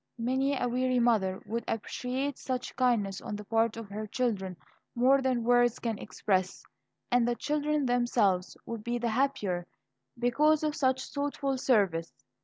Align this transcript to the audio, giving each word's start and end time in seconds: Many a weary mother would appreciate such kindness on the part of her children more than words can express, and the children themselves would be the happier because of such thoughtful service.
Many 0.17 0.59
a 0.59 0.67
weary 0.67 0.97
mother 0.97 1.43
would 1.45 1.63
appreciate 1.67 2.39
such 2.39 2.75
kindness 2.75 3.21
on 3.21 3.35
the 3.35 3.43
part 3.43 3.77
of 3.77 3.89
her 3.91 4.07
children 4.07 4.57
more 4.95 5.21
than 5.21 5.43
words 5.43 5.77
can 5.77 5.99
express, 5.99 6.63
and 7.11 7.27
the 7.27 7.35
children 7.35 7.85
themselves 7.85 8.57
would 8.65 8.83
be 8.83 8.97
the 8.97 9.09
happier 9.09 9.67
because 10.17 10.63
of 10.63 10.75
such 10.75 11.05
thoughtful 11.13 11.55
service. 11.55 12.11